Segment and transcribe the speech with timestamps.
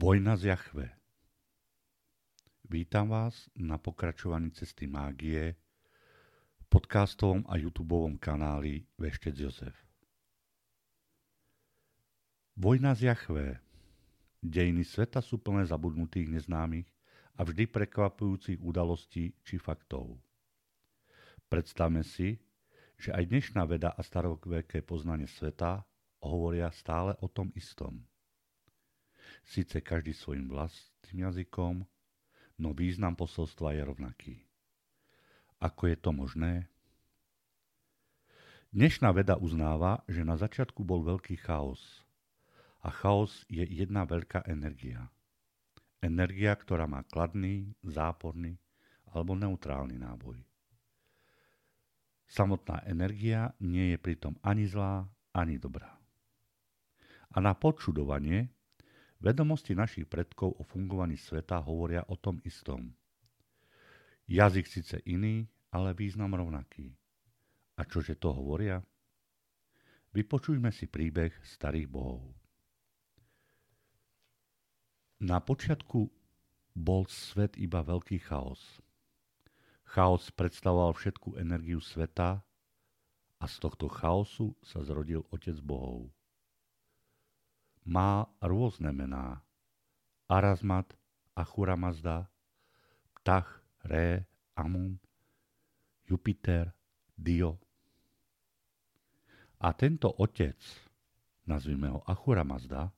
[0.00, 0.96] Vojna z Jachve
[2.72, 5.52] Vítam vás na pokračovaní cesty mágie
[6.56, 9.76] v podcastovom a youtubeovom kanáli Veštec Jozef.
[12.56, 13.60] Vojna z Jachve
[14.40, 16.88] Dejiny sveta sú plné zabudnutých neznámych
[17.36, 20.16] a vždy prekvapujúcich udalostí či faktov.
[21.52, 22.40] Predstavme si,
[22.96, 25.84] že aj dnešná veda a staroveké poznanie sveta
[26.24, 28.00] hovoria stále o tom istom–
[29.44, 31.86] síce každý svojim vlastným jazykom,
[32.60, 34.34] no význam posolstva je rovnaký.
[35.60, 36.68] Ako je to možné?
[38.70, 42.06] Dnešná veda uznáva, že na začiatku bol veľký chaos.
[42.80, 45.10] A chaos je jedna veľká energia.
[46.00, 48.56] Energia, ktorá má kladný, záporný
[49.10, 50.40] alebo neutrálny náboj.
[52.30, 55.02] Samotná energia nie je pritom ani zlá,
[55.34, 55.98] ani dobrá.
[57.34, 58.54] A na počudovanie
[59.20, 62.88] Vedomosti našich predkov o fungovaní sveta hovoria o tom istom.
[64.24, 66.88] Jazyk síce iný, ale význam rovnaký.
[67.76, 68.80] A čože to hovoria?
[70.16, 72.32] Vypočujme si príbeh starých bohov.
[75.20, 76.08] Na počiatku
[76.72, 78.80] bol svet iba veľký chaos.
[79.84, 82.40] Chaos predstavoval všetku energiu sveta
[83.36, 86.08] a z tohto chaosu sa zrodil Otec bohov
[87.90, 89.42] má rôzne mená.
[90.30, 90.94] Arazmat,
[91.34, 92.30] Achura Mazda,
[93.18, 94.22] Ptach, Ré,
[94.54, 94.94] Amun,
[96.06, 96.70] Jupiter,
[97.18, 97.58] Dio.
[99.58, 100.54] A tento otec,
[101.50, 102.94] nazvime ho Achura Mazda,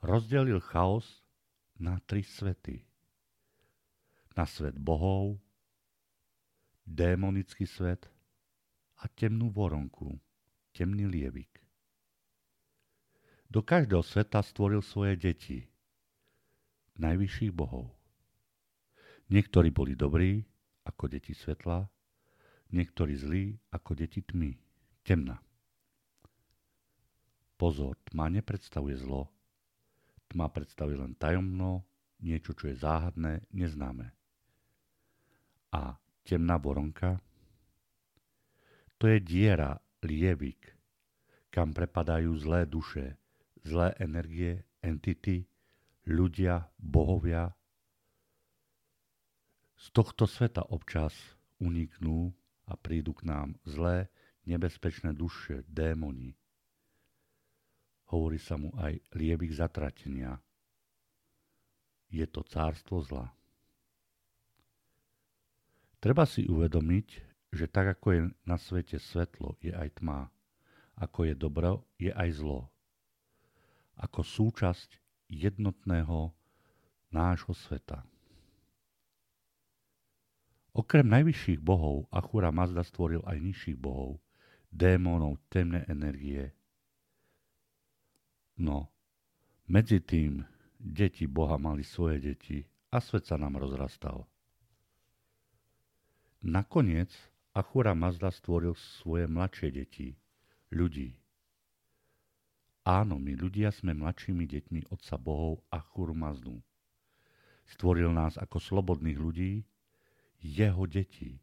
[0.00, 1.20] rozdelil chaos
[1.76, 2.80] na tri svety.
[4.32, 5.36] Na svet bohov,
[6.88, 8.08] démonický svet
[8.96, 10.16] a temnú voronku,
[10.72, 11.51] temný lievik.
[13.52, 15.60] Do každého sveta stvoril svoje deti,
[16.96, 17.92] najvyšších bohov.
[19.28, 20.40] Niektorí boli dobrí,
[20.88, 21.84] ako deti svetla,
[22.72, 24.56] niektorí zlí, ako deti tmy,
[25.04, 25.36] temna.
[27.60, 29.28] Pozor, tma nepredstavuje zlo.
[30.32, 31.84] Tma predstavuje len tajomno,
[32.24, 34.16] niečo, čo je záhadné, neznáme.
[35.76, 37.20] A temná voronka?
[38.96, 40.72] To je diera, lievik,
[41.52, 43.20] kam prepadajú zlé duše,
[43.62, 45.46] zlé energie, entity,
[46.06, 47.54] ľudia, bohovia.
[49.78, 51.14] Z tohto sveta občas
[51.58, 52.30] uniknú
[52.66, 54.10] a prídu k nám zlé,
[54.46, 56.34] nebezpečné duše, démoni.
[58.10, 60.38] Hovorí sa mu aj liebik zatratenia.
[62.12, 63.32] Je to cárstvo zla.
[66.02, 67.08] Treba si uvedomiť,
[67.54, 70.28] že tak ako je na svete svetlo, je aj tma.
[70.98, 72.72] Ako je dobro, je aj zlo
[73.98, 74.96] ako súčasť
[75.28, 76.32] jednotného
[77.12, 78.04] nášho sveta.
[80.72, 84.16] Okrem najvyšších bohov Achura Mazda stvoril aj nižších bohov,
[84.72, 86.48] démonov temné energie.
[88.56, 88.88] No,
[89.68, 90.44] medzi tým
[90.80, 92.58] deti Boha mali svoje deti
[92.88, 94.24] a svet sa nám rozrastal.
[96.42, 97.12] Nakoniec
[97.52, 100.16] Achura Mazda stvoril svoje mladšie deti,
[100.72, 101.21] ľudí.
[102.82, 106.58] Áno, my ľudia sme mladšími deťmi Otca Bohov a Churmaznu.
[107.62, 109.62] Stvoril nás ako slobodných ľudí,
[110.42, 111.38] jeho deti.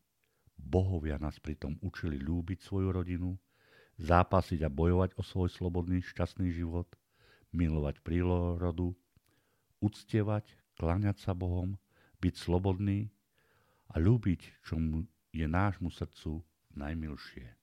[0.60, 3.40] Bohovia nás pritom učili ľúbiť svoju rodinu,
[4.04, 6.92] zápasiť a bojovať o svoj slobodný, šťastný život,
[7.56, 8.92] milovať prírodu,
[9.80, 10.44] uctievať,
[10.76, 11.80] kláňať sa Bohom,
[12.20, 13.08] byť slobodný
[13.92, 14.76] a ľúbiť, čo
[15.32, 16.44] je nášmu srdcu
[16.76, 17.59] najmilšie.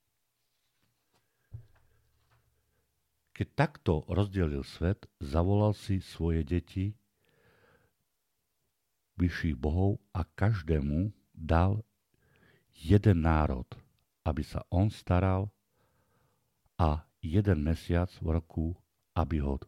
[3.36, 6.96] Keď takto rozdelil svet, zavolal si svoje deti,
[9.20, 11.84] vyšších bohov a každému dal
[12.72, 13.68] jeden národ,
[14.24, 15.52] aby sa on staral
[16.80, 18.66] a jeden mesiac v roku,
[19.12, 19.60] aby ho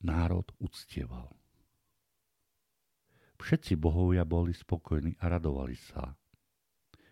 [0.00, 1.36] národ uctieval.
[3.36, 6.16] Všetci bohovia boli spokojní a radovali sa.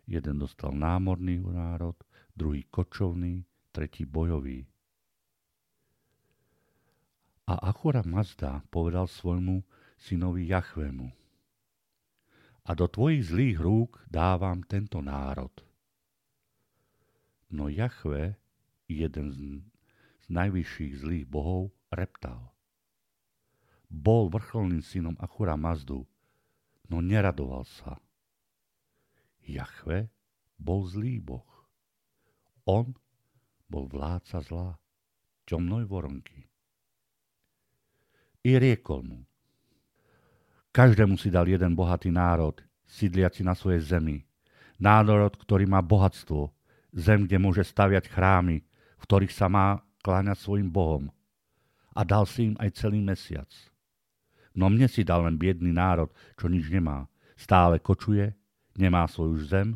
[0.08, 1.96] Jeden dostal námorný národ,
[2.32, 3.44] druhý kočovný,
[3.76, 4.64] tretí bojový.
[7.44, 9.60] A Achura Mazda povedal svojmu
[10.00, 11.12] synovi Jachvemu.
[12.66, 15.52] A do tvojich zlých rúk dávam tento národ.
[17.52, 18.40] No Jachve,
[18.88, 22.50] jeden z najvyšších zlých bohov, reptal.
[23.86, 26.02] Bol vrcholným synom Achura Mazdu,
[26.90, 28.02] no neradoval sa.
[29.46, 30.10] Jachve
[30.58, 31.46] bol zlý boh.
[32.66, 32.90] On
[33.66, 34.78] bol vládca zla,
[35.46, 36.46] temnoj voronky.
[38.46, 39.18] i riekol mu.
[40.70, 42.54] Každému si dal jeden bohatý národ,
[42.86, 44.22] sídliaci na svojej zemi.
[44.78, 46.54] Národ, ktorý má bohatstvo,
[46.94, 48.62] zem, kde môže staviať chrámy,
[49.00, 51.10] v ktorých sa má kláňať svojim bohom.
[51.90, 53.50] A dal si im aj celý mesiac.
[54.54, 57.10] No mne si dal len biedný národ, čo nič nemá.
[57.34, 58.30] Stále kočuje,
[58.78, 59.68] nemá svoju zem.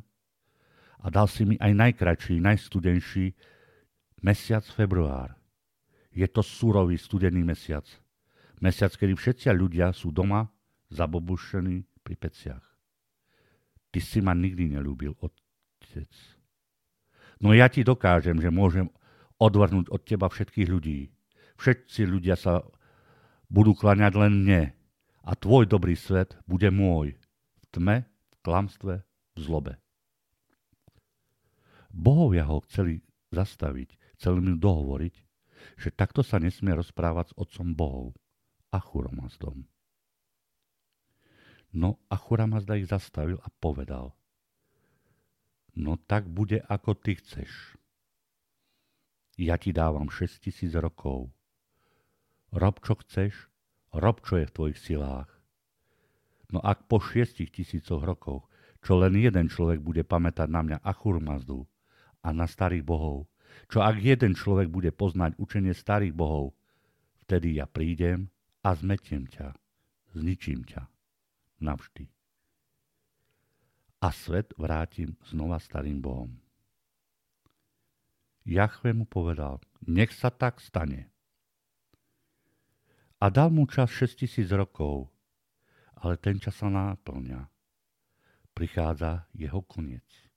[1.00, 3.34] A dal si mi aj najkračší, najstudenší
[4.20, 5.37] mesiac február.
[6.11, 7.87] Je to surový studený mesiac.
[8.61, 10.44] Mesiac, kedy všetci ľudia sú doma
[10.93, 12.64] zabobušení pri peciach.
[13.90, 16.11] Ty si ma nikdy nelúbil, otec.
[17.40, 18.87] No ja ti dokážem, že môžem
[19.40, 21.08] odvrnúť od teba všetkých ľudí.
[21.56, 22.61] Všetci ľudia sa
[23.49, 24.62] budú klaňať len mne
[25.25, 27.16] a tvoj dobrý svet bude môj.
[27.64, 28.94] V tme, v klamstve,
[29.34, 29.75] v zlobe.
[31.90, 33.02] Bohovia ho chceli
[33.34, 35.14] zastaviť, chceli mu dohovoriť,
[35.81, 38.06] že takto sa nesmie rozprávať s otcom Bohov,
[38.69, 39.64] Achuramazdom.
[41.72, 44.12] No Achuramazda ich zastavil a povedal,
[45.72, 47.81] no tak bude, ako ty chceš.
[49.40, 51.32] Ja ti dávam 6 tisíc rokov.
[52.52, 53.49] Rob, čo chceš,
[53.96, 55.31] rob, čo je v tvojich silách.
[56.50, 58.50] No ak po šiestich tisícoch rokoch,
[58.82, 61.64] čo len jeden človek bude pamätať na mňa Achurmazdu
[62.26, 63.29] a na starých bohov,
[63.70, 66.56] čo ak jeden človek bude poznať učenie starých bohov,
[67.26, 68.31] vtedy ja prídem
[68.67, 69.55] a zmetiem ťa,
[70.14, 70.91] zničím ťa
[71.61, 72.08] navždy.
[74.00, 76.32] A svet vrátim znova starým Bohom.
[78.49, 81.12] Jachve mu povedal, nech sa tak stane.
[83.20, 85.12] A dal mu čas 6000 rokov,
[86.00, 87.44] ale ten čas sa náplňa.
[88.56, 90.29] Prichádza jeho koniec.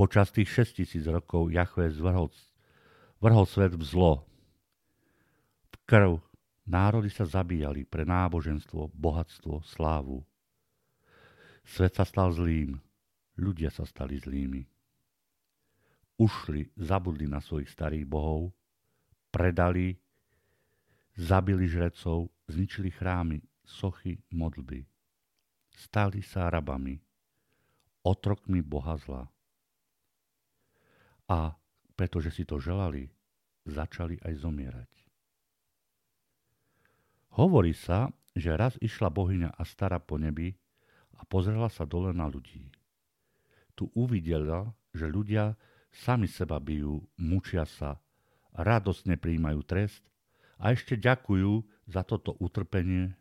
[0.00, 2.32] Počas tých 6000 rokov Jachve zvrhol,
[3.20, 4.24] vrhol svet v zlo,
[5.68, 6.16] v krv,
[6.64, 10.24] Národy sa zabíjali pre náboženstvo, bohatstvo, slávu.
[11.68, 12.80] Svet sa stal zlým,
[13.36, 14.64] ľudia sa stali zlými.
[16.16, 18.56] Ušli, zabudli na svojich starých bohov,
[19.28, 20.00] predali,
[21.12, 24.80] zabili žrecov, zničili chrámy, sochy, modlby.
[25.76, 26.96] Stali sa rabami,
[28.00, 29.28] otrokmi boha zla.
[31.30, 31.54] A
[31.94, 33.06] pretože si to želali,
[33.62, 34.90] začali aj zomierať.
[37.38, 40.50] Hovorí sa, že raz išla bohyňa Astara po nebi
[41.14, 42.66] a pozrela sa dole na ľudí.
[43.78, 45.54] Tu uvidela, že ľudia
[45.94, 48.02] sami seba bijú, mučia sa,
[48.54, 50.02] radosne príjmajú trest
[50.58, 53.14] a ešte ďakujú za toto utrpenie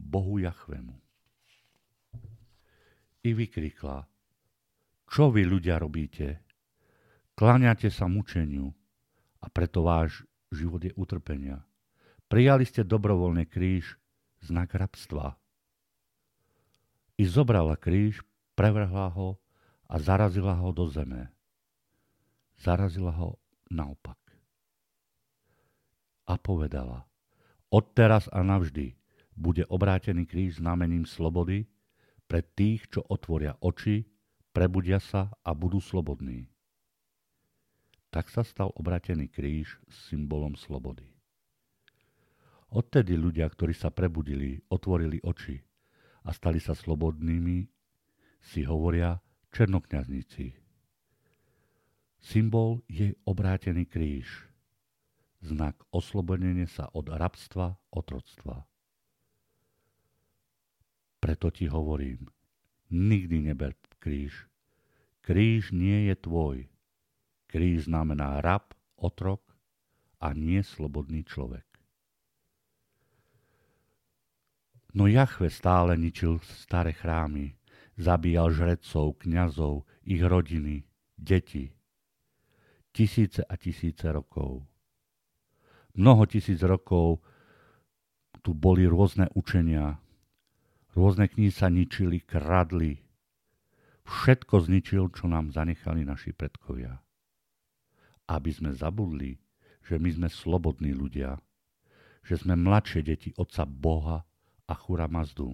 [0.00, 0.96] Bohu Jachvemu.
[3.24, 4.04] I vykrikla,
[5.08, 6.44] čo vy ľudia robíte?
[7.34, 8.70] Kláňate sa mučeniu
[9.42, 10.22] a preto váš
[10.54, 11.66] život je utrpenia.
[12.30, 13.98] Prijali ste dobrovoľne kríž,
[14.38, 15.34] znak rabstva.
[17.18, 18.22] I zobrala kríž,
[18.54, 19.34] prevrhla ho
[19.90, 21.34] a zarazila ho do zeme.
[22.54, 24.18] Zarazila ho naopak.
[26.30, 27.02] A povedala,
[27.66, 28.94] odteraz a navždy
[29.34, 31.66] bude obrátený kríž znamením slobody
[32.30, 34.06] pre tých, čo otvoria oči,
[34.54, 36.53] prebudia sa a budú slobodní.
[38.14, 41.02] Tak sa stal obrátený kríž symbolom slobody.
[42.70, 45.58] Odtedy ľudia, ktorí sa prebudili, otvorili oči
[46.22, 47.66] a stali sa slobodnými,
[48.38, 49.18] si hovoria
[49.50, 50.54] černokňazníci.
[52.22, 54.46] Symbol je obrátený kríž,
[55.42, 58.62] znak oslobodenia sa od rabstva, otroctva.
[61.18, 62.30] Preto ti hovorím,
[62.94, 64.46] nikdy neber kríž.
[65.24, 66.73] Kríž nie je tvoj.
[67.54, 69.54] Kríž znamená rab, otrok
[70.18, 71.62] a nie slobodný človek.
[74.90, 77.54] No Jachve stále ničil staré chrámy,
[77.94, 80.82] zabíjal žrecov, kňazov, ich rodiny,
[81.14, 81.70] deti.
[82.90, 84.66] Tisíce a tisíce rokov.
[85.94, 87.22] Mnoho tisíc rokov
[88.42, 90.02] tu boli rôzne učenia,
[90.98, 92.98] rôzne knihy sa ničili, kradli.
[94.10, 97.03] Všetko zničil, čo nám zanechali naši predkovia.
[98.24, 99.36] Aby sme zabudli,
[99.84, 101.36] že my sme slobodní ľudia,
[102.24, 104.24] že sme mladšie deti Otca Boha,
[104.64, 105.52] Achura Mazdu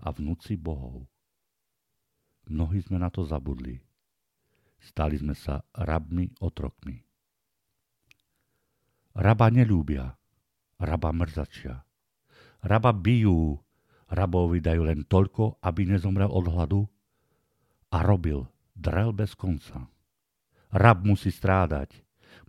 [0.00, 1.04] a vnúci bohov.
[2.48, 3.80] Mnohí sme na to zabudli.
[4.80, 7.00] Stali sme sa rabmi otrokmi.
[9.16, 10.12] Raba nelúbia,
[10.76, 11.80] raba mrzačia.
[12.60, 13.56] Raba bijú,
[14.12, 16.82] rabovi dajú len toľko, aby nezomrel od hladu
[17.92, 18.44] a robil,
[18.76, 19.88] drel bez konca.
[20.74, 21.94] Rab musí strádať,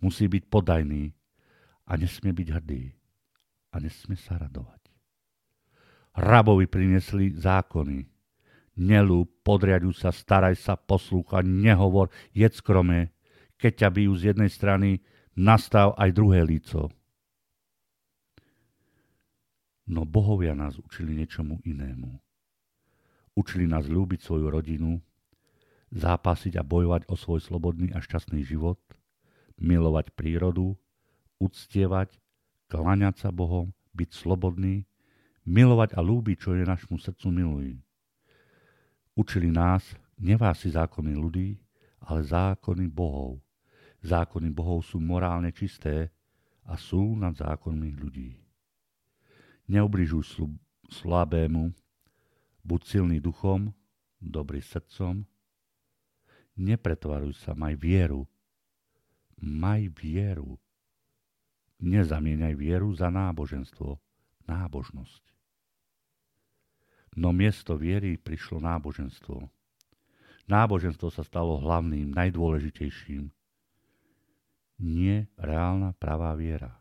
[0.01, 1.13] musí byť podajný
[1.85, 2.83] a nesmie byť hrdý.
[3.75, 4.87] a nesmie sa radovať.
[6.15, 8.07] Rabovi priniesli zákony.
[8.79, 13.11] Nelú, podriaduj sa, staraj sa, poslúcha, nehovor, jedz krome.
[13.59, 15.03] Keď ťa bijú z jednej strany,
[15.35, 16.87] nastav aj druhé líco.
[19.91, 22.15] No bohovia nás učili niečomu inému.
[23.35, 25.03] Učili nás ľúbiť svoju rodinu,
[25.95, 28.77] zápasiť a bojovať o svoj slobodný a šťastný život,
[29.55, 30.75] milovať prírodu,
[31.39, 32.19] uctievať,
[32.67, 34.83] kláňať sa Bohom, byť slobodný,
[35.47, 37.75] milovať a lúbiť, čo je našmu srdcu milují.
[39.15, 41.59] Učili nás nevá si zákony ľudí,
[42.03, 43.39] ale zákony Bohov.
[44.03, 46.11] Zákony Bohov sú morálne čisté
[46.67, 48.37] a sú nad zákonmi ľudí.
[49.65, 50.45] Neubližuj
[50.91, 51.73] slabému,
[52.61, 53.73] buď silný duchom,
[54.21, 55.25] dobrý srdcom,
[56.55, 58.27] nepretvaruj sa, maj vieru,
[59.39, 60.59] maj vieru.
[61.79, 63.99] Nezamieňaj vieru za náboženstvo,
[64.47, 65.23] nábožnosť.
[67.15, 69.47] No miesto viery prišlo náboženstvo.
[70.51, 73.31] Náboženstvo sa stalo hlavným, najdôležitejším.
[74.83, 76.75] Nie reálna pravá viera.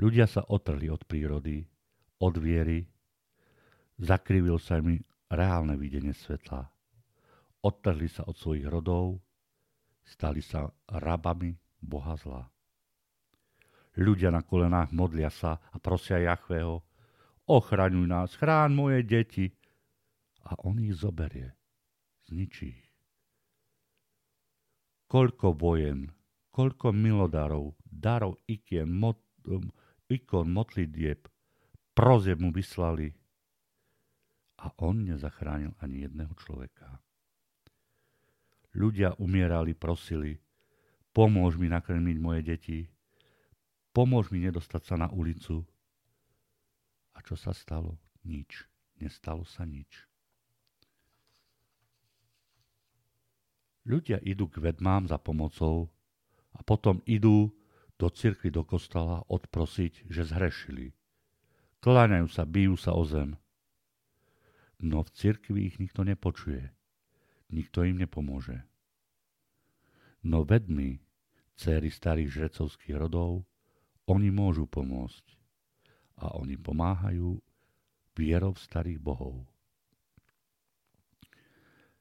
[0.00, 1.68] Ľudia sa otrli od prírody,
[2.16, 2.88] od viery,
[4.00, 4.96] zakrivil sa mi
[5.28, 6.71] reálne videnie svetla.
[7.62, 9.22] Odtrhli sa od svojich rodov,
[10.02, 12.42] stali sa rabami Boha zla.
[13.98, 16.82] Ľudia na kolenách modlia sa a prosia Jachvého,
[17.46, 19.46] ochraňuj nás, chrán moje deti.
[20.42, 21.54] A on ich zoberie,
[22.26, 22.90] zničí ich.
[25.06, 26.10] Koľko vojen,
[26.50, 29.70] koľko milodárov, darov ikien, mot, um,
[30.08, 31.28] ikon modlitieb,
[31.94, 33.12] prozieb mu vyslali
[34.58, 36.98] a on nezachránil ani jedného človeka.
[38.72, 40.40] Ľudia umierali, prosili,
[41.12, 42.78] pomôž mi nakrmiť moje deti,
[43.92, 45.60] pomôž mi nedostať sa na ulicu.
[47.12, 48.00] A čo sa stalo?
[48.24, 48.64] Nič.
[48.96, 50.08] Nestalo sa nič.
[53.82, 55.90] Ľudia idú k vedmám za pomocou
[56.54, 57.50] a potom idú
[57.98, 60.94] do cirkvi, do kostola odprosiť, že zhrešili.
[61.82, 63.34] Kláňajú sa, bijú sa o zem.
[64.78, 66.70] No v cirkvi ich nikto nepočuje.
[67.52, 68.64] Nikto im nepomôže.
[70.24, 71.04] No vedmi,
[71.52, 73.44] céry starých žrecovských rodov,
[74.08, 75.24] oni môžu pomôcť.
[76.22, 77.36] A oni pomáhajú
[78.16, 79.44] vierou starých bohov.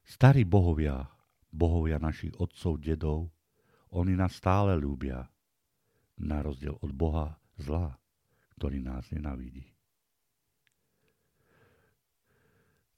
[0.07, 1.07] Starí bohovia,
[1.51, 3.31] bohovia našich otcov, dedov,
[3.91, 5.27] oni nás stále ľúbia
[6.21, 7.99] na rozdiel od Boha zla,
[8.55, 9.67] ktorý nás nenavidí.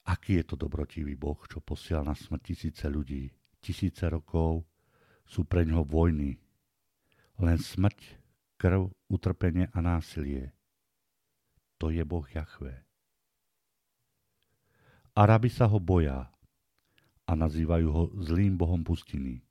[0.04, 3.32] Aký je to dobrotivý Boh, čo posiel na smrť tisíce ľudí,
[3.64, 4.68] tisíce rokov
[5.24, 6.36] sú pre ňoho vojny.
[7.40, 8.00] Len smrť,
[8.60, 10.52] krv, utrpenie a násilie.
[11.80, 12.84] To je Boh Jachve.
[15.16, 16.34] Arabi sa ho boja
[17.24, 19.46] a nazývajú ho zlým Bohom pustiny.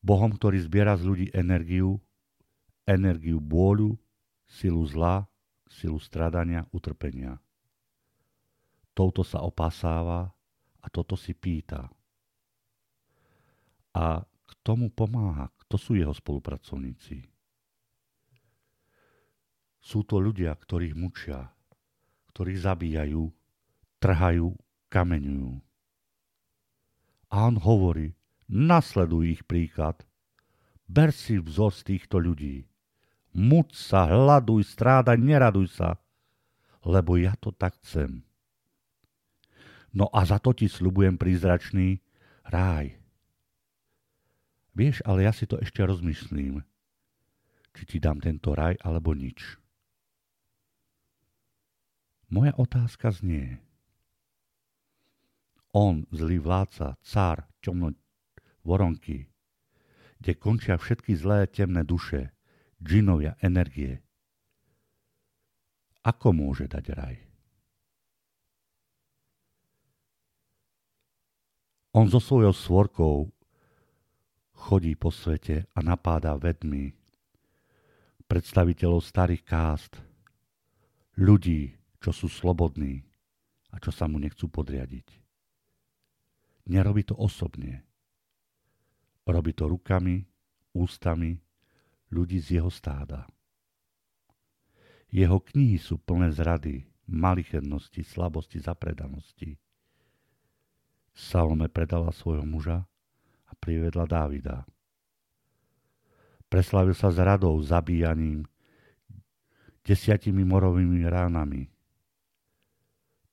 [0.00, 2.00] Bohom, ktorý zbiera z ľudí energiu,
[2.88, 3.94] energiu bôľu,
[4.48, 5.28] silu zla,
[5.68, 7.36] silu stradania, utrpenia.
[8.94, 10.28] Touto sa opasáva
[10.80, 11.88] a toto si pýta.
[13.94, 17.26] A k tomu pomáha, kto sú jeho spolupracovníci.
[19.80, 21.48] Sú to ľudia, ktorých mučia,
[22.34, 23.22] ktorých zabíjajú,
[23.98, 24.52] trhajú,
[24.92, 25.52] kameňujú.
[27.30, 28.12] A on hovorí,
[28.50, 30.02] Nasleduj ich príklad.
[30.90, 32.66] Ber si vzor z týchto ľudí.
[33.30, 36.02] Muč sa, hľaduj, strádaj, neraduj sa,
[36.82, 38.26] lebo ja to tak chcem.
[39.90, 41.98] No a za to ti slubujem prízračný
[42.46, 42.94] ráj.
[44.78, 46.62] Vieš, ale ja si to ešte rozmyslím,
[47.74, 49.58] či ti dám tento raj alebo nič.
[52.30, 53.58] Moja otázka znie.
[55.74, 57.94] On, zlý vládca, cár, temno,
[58.62, 59.26] voronky,
[60.22, 62.30] kde končia všetky zlé temné duše,
[62.78, 64.02] džinovia, energie.
[66.06, 67.29] Ako môže dať raj?
[71.90, 73.16] On so svojou svorkou
[74.54, 76.94] chodí po svete a napáda vedmi,
[78.30, 79.98] predstaviteľov starých kást,
[81.18, 83.02] ľudí, čo sú slobodní
[83.74, 85.18] a čo sa mu nechcú podriadiť.
[86.70, 87.82] Nerobí to osobne.
[89.26, 90.22] Robí to rukami,
[90.70, 91.42] ústami
[92.14, 93.26] ľudí z jeho stáda.
[95.10, 99.58] Jeho knihy sú plné zrady, malichernosti, slabosti, zapredanosti.
[101.14, 102.86] Salome predala svojho muža
[103.46, 104.64] a privedla Dávida.
[106.50, 108.42] Preslavil sa zradou, zabíjaním,
[109.86, 111.70] desiatimi morovými ránami.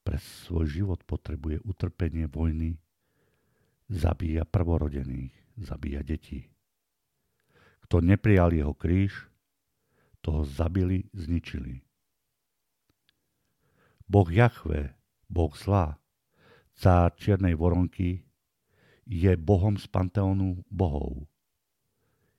[0.05, 2.77] Pre svoj život potrebuje utrpenie vojny,
[3.89, 6.45] zabíja prvorodených, zabíja detí.
[7.87, 9.27] Kto neprijal jeho kríž,
[10.21, 11.81] toho zabili, zničili.
[14.07, 14.95] Boh Jachve,
[15.27, 15.99] Boh zlá,
[16.77, 18.21] cár čiernej voronky,
[19.09, 21.25] je Bohom z panteónu bohov.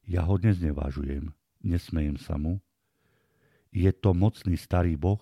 [0.07, 2.62] Ja ho dnes nevážujem, nesmejem sa mu.
[3.75, 5.21] Je to mocný starý boh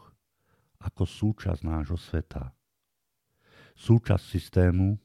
[0.78, 2.52] ako súčasť nášho sveta.
[3.75, 5.00] Súčasť systému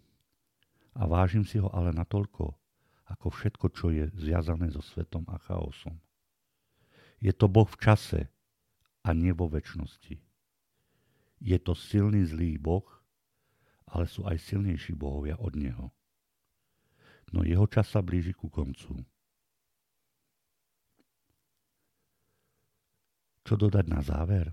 [0.93, 2.51] a vážim si ho ale natoľko,
[3.07, 5.95] ako všetko, čo je zviazané so svetom a chaosom.
[7.23, 8.21] Je to Boh v čase
[9.07, 10.19] a nie vo väčšnosti.
[11.41, 13.00] Je to silný zlý Boh,
[13.91, 15.91] ale sú aj silnejší bohovia od Neho.
[17.31, 19.03] No jeho čas sa blíži ku koncu.
[23.43, 24.48] Čo dodať na záver?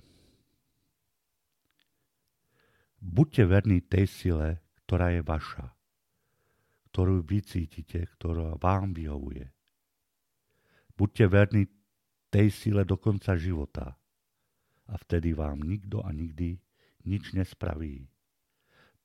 [2.98, 4.48] Buďte verní tej sile,
[4.82, 5.70] ktorá je vaša,
[6.90, 9.46] ktorú vycítite, ktorá vám vyhovuje.
[10.98, 11.62] Buďte verní
[12.26, 13.94] tej sile do konca života
[14.90, 16.58] a vtedy vám nikto a nikdy
[17.06, 18.10] nič nespraví.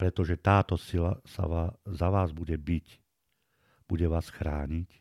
[0.04, 3.00] Pretože táto sila sa vás, za vás bude byť,
[3.88, 5.00] bude vás chrániť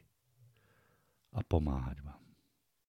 [1.34, 2.21] a pomáhať vám.